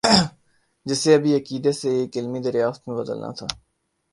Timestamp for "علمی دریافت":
2.17-2.87